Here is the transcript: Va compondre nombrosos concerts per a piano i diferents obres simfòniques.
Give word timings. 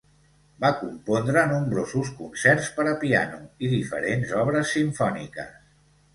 Va 0.63 0.69
compondre 0.77 1.43
nombrosos 1.51 2.09
concerts 2.21 2.71
per 2.79 2.87
a 2.93 2.95
piano 3.05 3.39
i 3.67 3.71
diferents 3.75 4.35
obres 4.41 4.75
simfòniques. 4.81 5.55